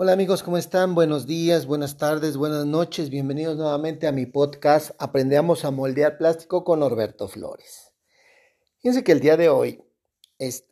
[0.00, 0.94] Hola amigos, ¿cómo están?
[0.94, 3.10] Buenos días, buenas tardes, buenas noches.
[3.10, 7.92] Bienvenidos nuevamente a mi podcast Aprendamos a moldear plástico con Norberto Flores.
[8.76, 9.82] Fíjense que el día de hoy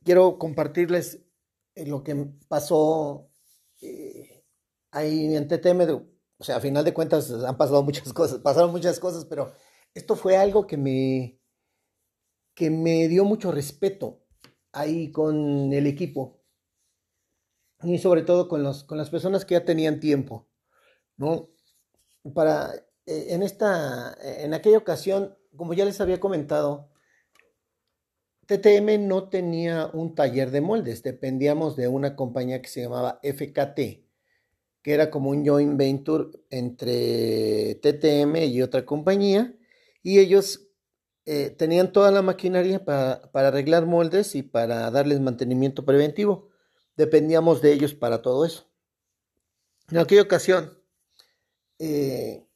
[0.04, 1.25] quiero compartirles
[1.75, 2.15] eh, lo que
[2.47, 3.29] pasó
[3.81, 4.44] eh,
[4.92, 6.06] ahí en TTM.
[6.38, 9.54] O sea, a final de cuentas han pasado muchas cosas, pasaron muchas cosas, pero
[9.93, 11.40] esto fue algo que me,
[12.54, 14.22] que me dio mucho respeto
[14.71, 16.45] ahí con el equipo
[17.83, 20.48] y sobre todo con, los, con las personas que ya tenían tiempo,
[21.16, 21.50] ¿no?
[22.34, 22.74] Para,
[23.06, 26.91] eh, en esta, en aquella ocasión, como ya les había comentado,
[28.47, 34.05] TTM no tenía un taller de moldes, dependíamos de una compañía que se llamaba FKT,
[34.83, 39.56] que era como un joint venture entre TTM y otra compañía,
[40.02, 40.69] y ellos
[41.24, 46.50] eh, tenían toda la maquinaria para, para arreglar moldes y para darles mantenimiento preventivo
[46.96, 48.70] dependíamos de ellos para todo eso.
[49.91, 50.82] En aquella ocasión,
[51.78, 52.47] eh,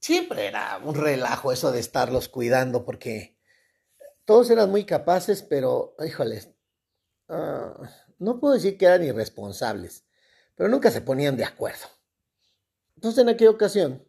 [0.00, 3.38] siempre era un relajo eso de estarlos cuidando, porque
[4.24, 6.50] todos eran muy capaces, pero, híjoles,
[7.28, 7.74] ah,
[8.18, 10.04] no puedo decir que eran irresponsables,
[10.54, 11.86] pero nunca se ponían de acuerdo.
[12.96, 14.06] Entonces, en aquella ocasión,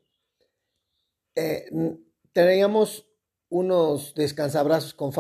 [1.36, 1.70] eh,
[2.34, 3.08] teníamos
[3.50, 5.14] unos descansabrazos con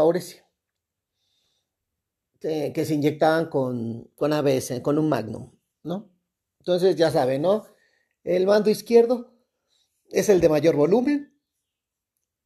[2.39, 5.51] Faurecia que se inyectaban con, con ABS, con un Magnum,
[5.83, 6.09] ¿no?
[6.59, 7.65] Entonces ya saben, ¿no?
[8.23, 9.33] El mando izquierdo
[10.09, 11.39] es el de mayor volumen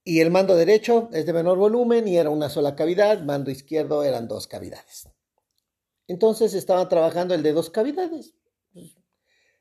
[0.04, 4.04] y el mando derecho es de menor volumen y era una sola cavidad, mando izquierdo
[4.04, 5.10] eran dos cavidades.
[6.08, 8.36] Entonces estaban trabajando el de dos cavidades.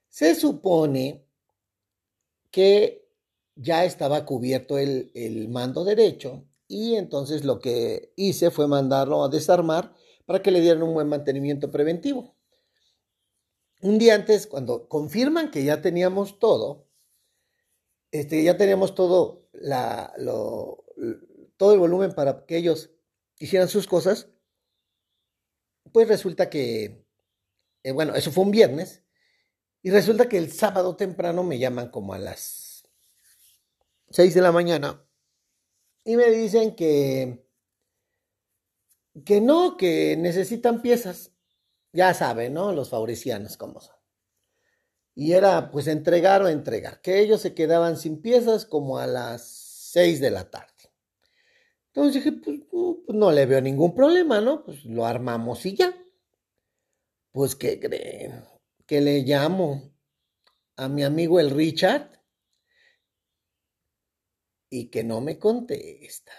[0.09, 1.27] Se supone
[2.51, 3.09] que
[3.55, 9.29] ya estaba cubierto el, el mando derecho y entonces lo que hice fue mandarlo a
[9.29, 9.95] desarmar
[10.27, 12.35] para que le dieran un buen mantenimiento preventivo.
[13.83, 16.87] Un día antes, cuando confirman que ya teníamos todo,
[18.11, 20.13] este, ya teníamos todo, la,
[21.57, 22.91] todo el volumen para que ellos
[23.39, 24.29] hicieran sus cosas,
[25.93, 27.05] pues resulta que,
[27.83, 29.03] eh, bueno, eso fue un viernes,
[29.83, 32.85] y resulta que el sábado temprano me llaman como a las
[34.11, 35.03] 6 de la mañana
[36.05, 37.47] y me dicen que
[39.25, 41.33] que no, que necesitan piezas.
[41.93, 42.73] Ya saben, ¿no?
[42.73, 43.97] Los favorecianos cómo son.
[45.15, 49.43] Y era pues entregar o entregar, que ellos se quedaban sin piezas como a las
[49.93, 50.73] 6 de la tarde.
[51.89, 54.65] Entonces dije, pues, pues, no le veo ningún problema, ¿no?
[54.65, 55.93] Pues lo armamos y ya.
[57.33, 58.45] Pues que creen,
[58.87, 59.93] que le llamo
[60.77, 62.11] a mi amigo el Richard
[64.71, 66.33] y que no me contesta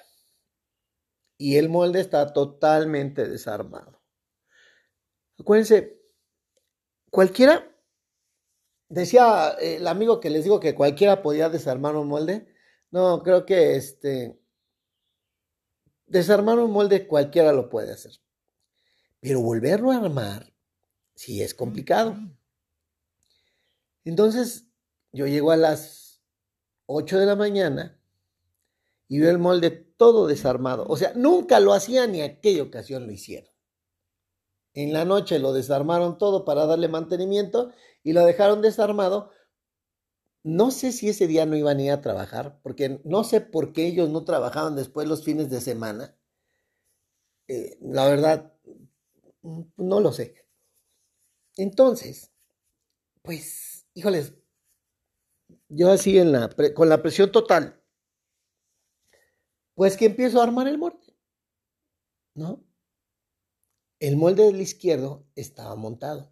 [1.41, 3.99] y el molde está totalmente desarmado.
[5.39, 5.99] Acuérdense,
[7.09, 7.75] cualquiera,
[8.89, 12.53] decía el amigo que les digo que cualquiera podía desarmar un molde.
[12.91, 14.39] No, creo que este,
[16.05, 18.11] desarmar un molde cualquiera lo puede hacer.
[19.19, 20.53] Pero volverlo a armar,
[21.15, 22.17] sí es complicado.
[24.03, 24.67] Entonces,
[25.11, 26.21] yo llego a las
[26.85, 27.99] 8 de la mañana
[29.11, 30.85] y veo el molde todo desarmado.
[30.87, 33.51] O sea, nunca lo hacían ni aquella ocasión lo hicieron.
[34.73, 37.73] En la noche lo desarmaron todo para darle mantenimiento
[38.03, 39.31] y lo dejaron desarmado.
[40.43, 43.73] No sé si ese día no iban a ir a trabajar, porque no sé por
[43.73, 46.17] qué ellos no trabajaban después los fines de semana.
[47.49, 48.53] Eh, la verdad,
[49.75, 50.35] no lo sé.
[51.57, 52.31] Entonces,
[53.23, 54.35] pues, híjoles,
[55.67, 57.80] yo así en la, con la presión total
[59.81, 61.17] pues que empiezo a armar el molde,
[62.35, 62.63] ¿no?
[63.99, 66.31] El molde del izquierdo estaba montado.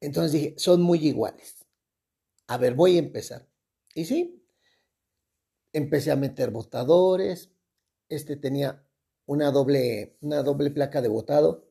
[0.00, 1.64] Entonces dije, son muy iguales.
[2.48, 3.48] A ver, voy a empezar.
[3.94, 4.44] Y sí,
[5.72, 7.52] empecé a meter botadores.
[8.08, 8.84] Este tenía
[9.26, 11.68] una doble, una doble placa de botado,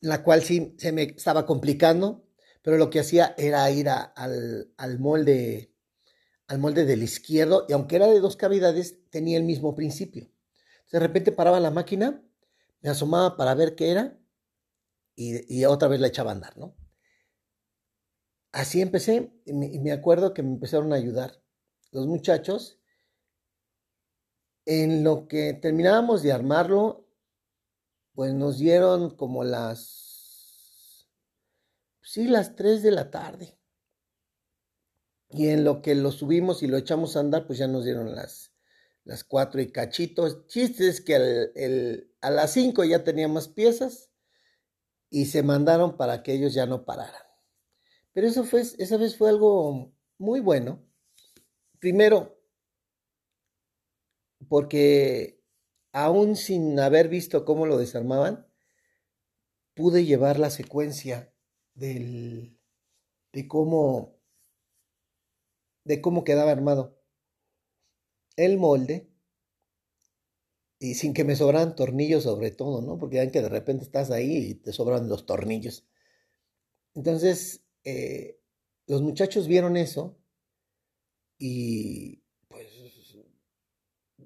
[0.00, 2.24] la cual sí se me estaba complicando,
[2.62, 5.71] pero lo que hacía era ir al, al molde
[6.48, 10.30] al molde del izquierdo y aunque era de dos cavidades, tenía el mismo principio.
[10.90, 12.22] De repente paraba la máquina,
[12.82, 14.18] me asomaba para ver qué era
[15.14, 16.76] y, otra vez la echaba a andar, ¿no?
[18.52, 21.42] Así empecé y me, acuerdo que me empezaron a ayudar
[21.90, 22.78] los muchachos.
[24.66, 27.08] En lo que terminábamos de armarlo,
[28.14, 31.08] pues nos dieron como las,
[32.02, 33.58] sí, las 3 de la tarde.
[35.32, 38.14] Y en lo que lo subimos y lo echamos a andar, pues ya nos dieron
[38.14, 38.52] las,
[39.04, 40.46] las cuatro y cachitos.
[40.46, 44.10] Chistes que a las cinco ya teníamos piezas
[45.08, 47.22] y se mandaron para que ellos ya no pararan.
[48.12, 50.84] Pero eso fue, esa vez fue algo muy bueno.
[51.78, 52.38] Primero,
[54.48, 55.42] porque
[55.92, 58.46] aún sin haber visto cómo lo desarmaban,
[59.74, 61.32] pude llevar la secuencia
[61.74, 62.58] del,
[63.32, 64.21] de cómo
[65.84, 66.98] de cómo quedaba armado
[68.36, 69.08] el molde
[70.78, 72.98] y sin que me sobran tornillos sobre todo, ¿no?
[72.98, 75.86] Porque ven que de repente estás ahí y te sobran los tornillos.
[76.94, 78.40] Entonces, eh,
[78.86, 80.18] los muchachos vieron eso
[81.38, 82.68] y pues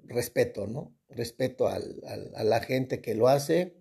[0.05, 0.95] respeto, ¿no?
[1.09, 2.01] Respeto al,
[2.35, 3.77] a la gente que lo hace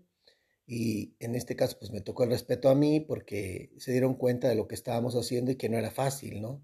[0.67, 4.49] y en este caso pues me tocó el respeto a mí porque se dieron cuenta
[4.49, 6.63] de lo que estábamos haciendo y que no era fácil, ¿no?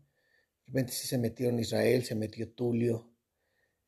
[0.67, 3.11] De repente sí se metieron Israel, se metió Tulio,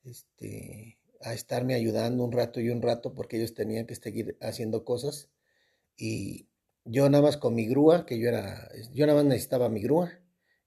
[0.03, 4.85] este, a estarme ayudando un rato y un rato porque ellos tenían que seguir haciendo
[4.85, 5.29] cosas
[5.97, 6.47] y
[6.85, 10.11] yo nada más con mi grúa, que yo era, yo nada más necesitaba mi grúa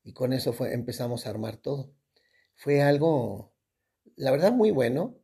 [0.02, 1.92] y con eso fue, empezamos a armar todo.
[2.56, 3.54] Fue algo,
[4.16, 5.16] la verdad, muy bueno.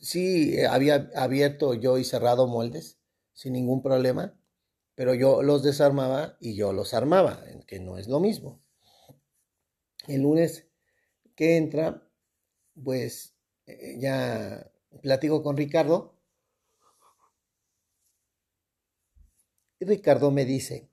[0.00, 2.98] Sí, había abierto yo y cerrado moldes
[3.34, 4.36] sin ningún problema,
[4.94, 8.60] pero yo los desarmaba y yo los armaba, que no es lo mismo.
[10.08, 10.66] El lunes
[11.36, 12.02] que entra,
[12.82, 13.34] pues
[13.66, 14.70] eh, ya
[15.02, 16.18] platico con Ricardo.
[19.78, 20.88] Y Ricardo me dice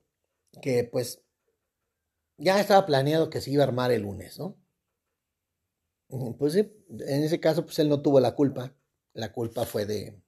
[0.62, 1.22] que pues
[2.38, 4.58] ya estaba planeado que se iba a armar el lunes, ¿no?
[6.38, 8.74] Pues en ese caso pues él no tuvo la culpa.
[9.14, 10.22] La culpa fue de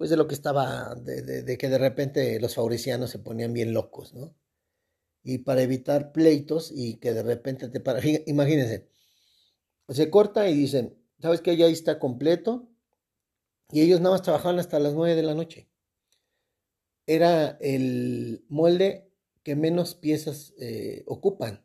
[0.00, 4.14] pues de lo que estaba, de, que de repente los favoricianos se ponían bien locos,
[4.14, 4.34] ¿no?
[5.22, 8.88] Y para evitar pleitos y que de repente te para, imagínense,
[9.88, 11.56] se corta y dicen, ¿sabes qué?
[11.56, 12.68] Ya está completo.
[13.72, 15.68] Y ellos nada más trabajaban hasta las 9 de la noche.
[17.06, 19.10] Era el molde
[19.42, 21.64] que menos piezas eh, ocupan.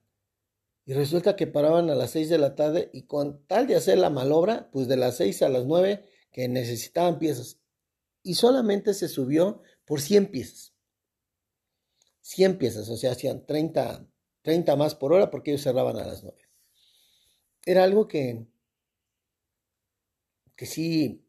[0.85, 3.97] Y resulta que paraban a las 6 de la tarde y con tal de hacer
[3.97, 7.59] la malobra, pues de las 6 a las 9 que necesitaban piezas.
[8.21, 10.74] Y solamente se subió por 100 piezas.
[12.25, 14.07] 100 piezas, o sea, hacían 30,
[14.41, 16.35] 30 más por hora porque ellos cerraban a las 9.
[17.67, 18.47] Era algo que,
[20.55, 21.23] que sí,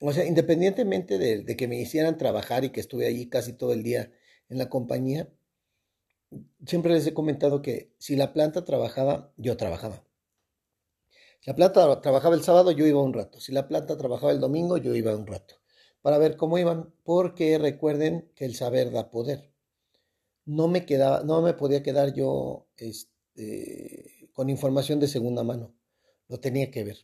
[0.00, 3.82] o sea, independientemente de, que me hicieran trabajar y que estuve allí casi todo el
[3.82, 4.10] día
[4.48, 5.28] en la compañía,
[6.66, 10.02] siempre les he comentado que si la planta trabajaba, yo trabajaba.
[11.40, 13.38] Si la planta trabajaba el sábado, yo iba un rato.
[13.38, 15.61] Si la planta trabajaba el domingo, yo iba un rato.
[16.02, 19.52] Para ver cómo iban, porque recuerden que el saber da poder.
[20.44, 25.74] No me quedaba, no me podía quedar yo este, con información de segunda mano.
[26.28, 26.98] Lo tenía que ver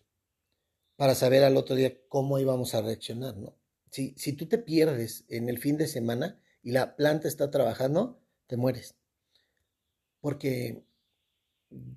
[0.98, 3.56] para saber al otro día cómo íbamos a reaccionar, ¿no?
[3.92, 8.20] Si, si tú te pierdes en el fin de semana y la planta está trabajando,
[8.48, 8.96] te mueres.
[10.20, 10.82] Porque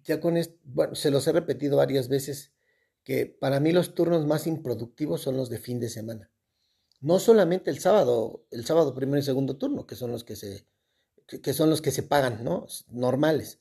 [0.03, 2.53] ya con esto, bueno, se los he repetido varias veces,
[3.03, 6.30] que para mí los turnos más improductivos son los de fin de semana.
[7.01, 10.67] No solamente el sábado, el sábado primero y segundo turno, que son los que se,
[11.25, 12.67] que son los que se pagan, ¿no?
[12.89, 13.59] Normales.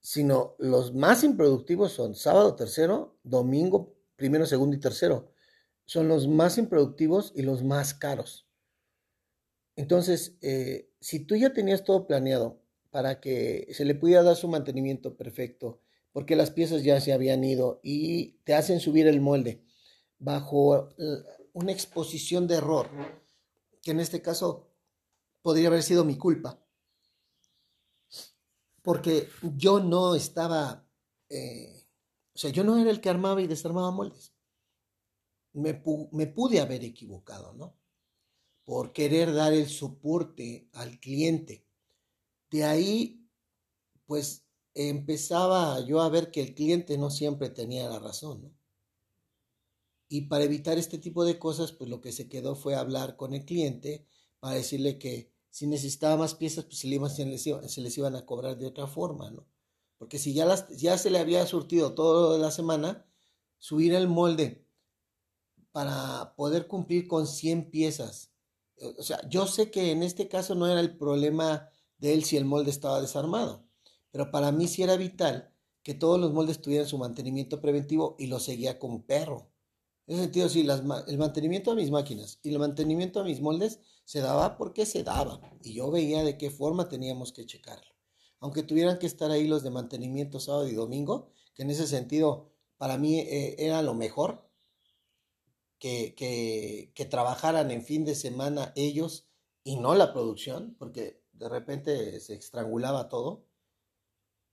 [0.00, 5.32] Sino los más improductivos son sábado tercero, domingo primero, segundo y tercero.
[5.86, 8.48] Son los más improductivos y los más caros.
[9.76, 14.48] Entonces, eh, si tú ya tenías todo planeado para que se le pudiera dar su
[14.48, 15.80] mantenimiento perfecto,
[16.12, 19.64] porque las piezas ya se habían ido y te hacen subir el molde
[20.18, 21.22] bajo eh,
[21.54, 22.90] una exposición de error,
[23.82, 24.68] que en este caso
[25.42, 26.62] podría haber sido mi culpa,
[28.82, 30.86] porque yo no estaba
[31.30, 31.84] eh,
[32.34, 34.34] o sea, yo no era el que armaba y desarmaba moldes.
[35.52, 37.78] Me, me pude haber equivocado, ¿no?
[38.64, 41.64] Por querer dar el soporte al cliente.
[42.50, 43.28] De ahí,
[44.06, 48.54] pues empezaba yo a ver que el cliente no siempre tenía la razón, ¿no?
[50.14, 53.34] Y para evitar este tipo de cosas, pues lo que se quedó fue hablar con
[53.34, 54.06] el cliente
[54.38, 58.86] para decirle que si necesitaba más piezas, pues se, les iban a cobrar de otra
[58.86, 59.44] forma, ¿no?
[59.98, 63.04] Porque si ya, las, ya se le había surtido todo la semana,
[63.58, 64.64] subir el molde
[65.72, 68.30] para poder cumplir con 100 piezas.
[68.96, 71.68] O sea, yo sé que en este caso no era el problema
[71.98, 73.66] de él si el molde estaba desarmado,
[74.12, 75.52] pero para mí sí era vital
[75.82, 79.50] que todos los moldes tuvieran su mantenimiento preventivo y lo seguía como perro.
[80.06, 80.66] En ese sentido, sí,
[81.06, 85.02] el mantenimiento a mis máquinas y el mantenimiento a mis moldes se daba porque se
[85.02, 85.40] daba.
[85.62, 87.94] Y yo veía de qué forma teníamos que checarlo
[88.44, 92.52] aunque tuvieran que estar ahí los de mantenimiento sábado y domingo, que en ese sentido
[92.76, 94.46] para mí eh, era lo mejor,
[95.78, 99.30] que, que, trabajaran en fin de semana ellos
[99.64, 103.46] y no la producción, porque de repente se estrangulaba todo,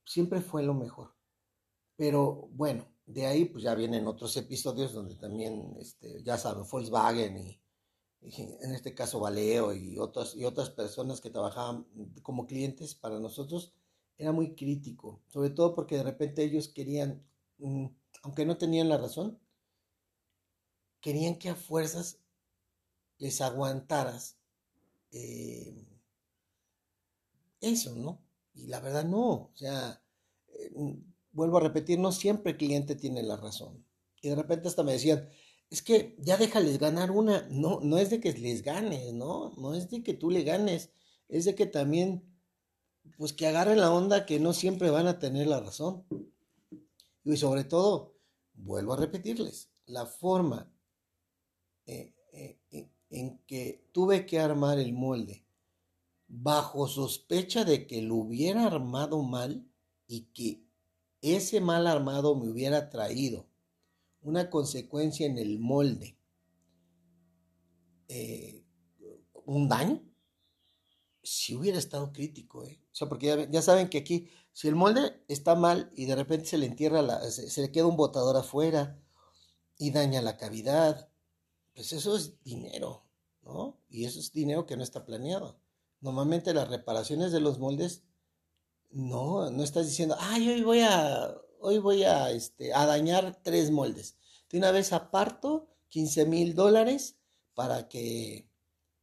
[0.06, 1.14] siempre fue lo mejor.
[1.98, 7.38] Pero bueno, de ahí pues ya vienen otros episodios donde también, este, ya saben, Volkswagen
[7.38, 7.62] y,
[8.22, 11.88] en este caso Valeo y otras, y otras personas que trabajaban
[12.22, 13.74] como clientes para nosotros,
[14.18, 17.24] era muy crítico, sobre todo porque de repente ellos querían,
[17.58, 17.88] mm,
[18.24, 19.40] aunque no tenían la razón,
[21.00, 22.20] querían que a fuerzas
[23.18, 24.38] les aguantaras
[25.12, 25.86] eh,
[27.60, 28.22] eso, ¿no?
[28.54, 30.02] Y la verdad no, o sea,
[30.50, 30.72] eh,
[31.32, 33.86] vuelvo a repetir, no siempre el cliente tiene la razón.
[34.22, 35.30] Y de repente hasta me decían,
[35.70, 37.48] es que ya déjales ganar una.
[37.50, 39.54] No, no es de que les ganes, ¿no?
[39.58, 40.92] No es de que tú le ganes,
[41.30, 42.24] es de que también,
[43.18, 46.06] pues que agarren la onda que no siempre van a tener la razón.
[47.24, 48.16] Y sobre todo,
[48.54, 50.72] vuelvo a repetirles, la forma
[51.86, 52.60] eh, eh,
[53.10, 55.46] en que tuve que armar el molde
[56.28, 59.68] bajo sospecha de que lo hubiera armado mal
[60.08, 60.64] y que
[61.22, 63.48] ese mal armado me hubiera traído
[64.22, 66.18] una consecuencia en el molde,
[68.08, 68.64] eh,
[69.46, 70.04] un daño,
[71.24, 72.82] si hubiera estado crítico, ¿eh?
[72.92, 76.46] O sea, porque ya, saben que aquí, si el molde está mal y de repente
[76.46, 79.00] se le entierra, la, se le queda un botador afuera
[79.78, 81.10] y daña la cavidad,
[81.74, 83.06] pues eso es dinero,
[83.44, 83.80] ¿no?
[83.90, 85.60] Y eso es dinero que no está planeado.
[86.02, 88.04] Normalmente las reparaciones de los moldes,
[88.92, 93.72] no, no estás diciendo, ay, hoy voy a, hoy voy a, este, a dañar tres
[93.72, 94.18] moldes.
[94.50, 97.18] De una vez aparto 15 mil dólares
[97.54, 98.50] para que,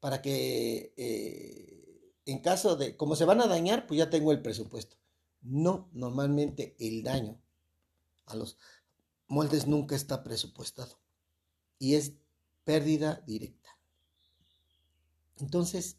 [0.01, 4.43] para que eh, en caso de, como se van a dañar, pues ya tengo el
[4.43, 4.97] presupuesto.
[5.41, 7.41] No, normalmente el daño
[8.27, 8.59] a los
[9.29, 11.01] moldes nunca está presupuestado.
[11.79, 12.15] Y es
[12.65, 13.79] pérdida directa.
[15.37, 15.97] Entonces,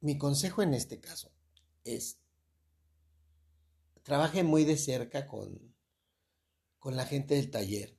[0.00, 1.30] mi consejo en este caso
[1.84, 2.18] es,
[4.02, 5.74] trabaje muy de cerca con,
[6.78, 7.98] con la gente del taller.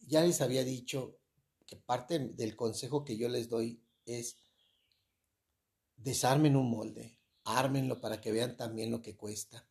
[0.00, 1.18] Ya les había dicho
[1.66, 4.36] que parte del consejo que yo les doy es
[5.96, 9.68] desarmen un molde, ármenlo para que vean también lo que cuesta.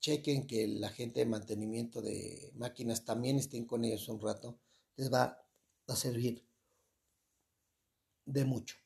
[0.00, 4.60] Chequen que la gente de mantenimiento de máquinas también estén con ellos un rato
[4.96, 5.42] les va
[5.86, 6.46] a servir
[8.26, 8.76] de mucho.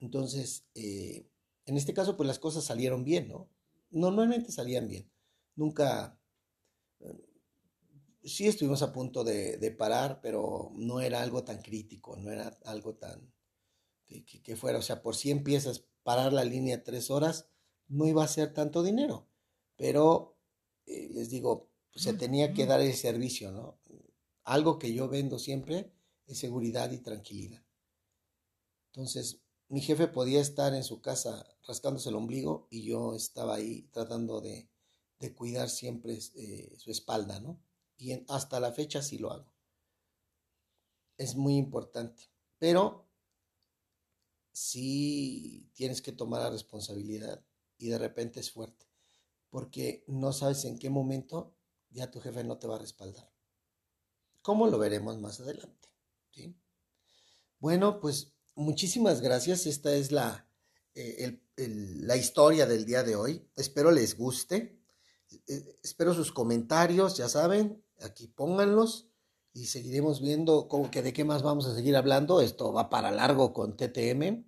[0.00, 1.26] Entonces, eh,
[1.64, 3.48] en este caso, pues las cosas salieron bien, ¿no?
[3.90, 5.10] Normalmente salían bien.
[5.54, 6.18] Nunca,
[7.00, 7.14] eh,
[8.24, 12.94] sí estuvimos a punto de, parar, pero no era algo tan crítico, no era algo
[12.94, 13.32] tan
[14.06, 17.48] que, fuera, o sea, por si empiezas a parar la línea tres horas,
[17.88, 19.28] no iba a ser tanto dinero,
[19.76, 20.36] pero
[20.86, 23.80] eh, les digo, se tenía que dar el servicio, ¿no?
[24.44, 25.92] algo que yo vendo siempre
[26.26, 27.62] es seguridad y tranquilidad.
[28.92, 33.82] Entonces, mi jefe podía estar en su casa rascándose el ombligo y yo estaba ahí
[33.92, 34.68] tratando de,
[35.34, 37.58] cuidar siempre eh, su espalda, ¿no?
[37.96, 39.52] Y hasta la fecha sí lo hago.
[41.16, 42.30] Es muy importante.
[42.58, 43.08] Pero
[44.52, 47.44] sí tienes que tomar la responsabilidad
[47.78, 48.86] y de repente es fuerte,
[49.50, 51.54] porque no sabes en qué momento
[51.90, 53.36] ya tu jefe no te va a respaldar
[54.46, 55.88] como lo veremos más adelante.
[57.58, 59.66] Bueno, pues muchísimas gracias.
[59.66, 60.48] Esta es la,
[60.94, 63.48] eh, la historia del día de hoy.
[63.54, 64.76] Espero les guste.
[65.46, 69.08] Eh, espero sus comentarios, ya saben, aquí pónganlos
[69.52, 72.40] y seguiremos viendo cómo que de qué más vamos a seguir hablando.
[72.40, 74.44] Esto va para largo con TTM.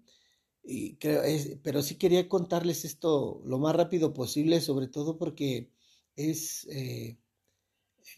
[0.62, 1.22] Y creo,
[1.62, 5.70] pero sí quería contarles esto lo más rápido posible, sobre todo porque
[6.14, 7.18] es eh,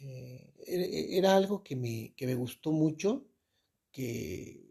[0.01, 3.27] eh, e-, era algo que me, que me gustó mucho,
[3.93, 4.70] que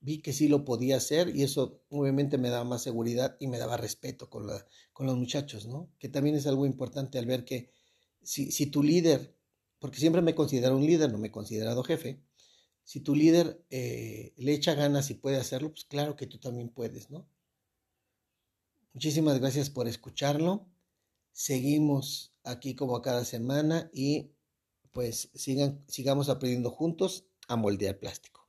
[0.00, 3.58] vi que sí lo podía hacer y eso obviamente me daba más seguridad y me
[3.58, 5.90] daba respeto con, la, con los muchachos, ¿no?
[5.98, 7.70] Que también es algo importante al ver que
[8.22, 9.34] si, si tu líder,
[9.78, 12.20] porque siempre me he considerado un líder, no me he considerado jefe,
[12.86, 16.68] si tu líder eh, le echa ganas y puede hacerlo, pues claro que tú también
[16.68, 17.28] puedes, ¿no?
[18.92, 20.68] Muchísimas gracias por escucharlo.
[21.32, 24.30] Seguimos aquí como cada semana y
[24.92, 28.45] pues sigan, sigamos aprendiendo juntos a moldear plástico.